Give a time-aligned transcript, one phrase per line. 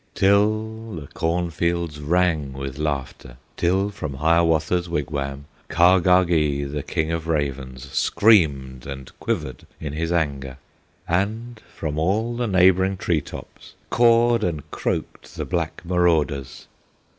[0.15, 7.87] Till the cornfields rang with laughter, Till from Hiawatha's wigwam Kahgahgee, the King of Ravens,
[7.91, 10.57] Screamed and quivered in his anger,
[11.07, 16.65] And from all the neighboring tree tops Cawed and croaked the black marauders.